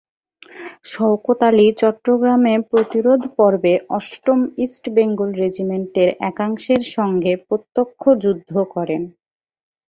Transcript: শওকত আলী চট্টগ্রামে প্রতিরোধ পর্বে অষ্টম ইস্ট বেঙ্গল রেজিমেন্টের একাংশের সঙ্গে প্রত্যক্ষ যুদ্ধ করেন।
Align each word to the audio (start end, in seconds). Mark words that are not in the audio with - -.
শওকত 0.85 1.41
আলী 1.47 1.67
চট্টগ্রামে 1.79 2.53
প্রতিরোধ 2.71 3.21
পর্বে 3.37 3.73
অষ্টম 3.97 4.39
ইস্ট 4.63 4.83
বেঙ্গল 4.95 5.29
রেজিমেন্টের 5.41 6.09
একাংশের 6.29 6.81
সঙ্গে 6.95 7.31
প্রত্যক্ষ 7.47 8.01
যুদ্ধ 8.23 8.51
করেন। 8.73 9.01